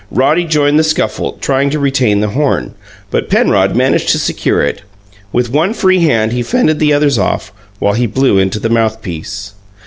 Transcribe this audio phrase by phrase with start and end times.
[0.09, 2.73] Roddy joined the scuffle, trying to retain the horn;
[3.11, 4.81] but Penrod managed to secure it.
[5.31, 9.53] With one free hand he fended the others off while he blew into the mouthpiece.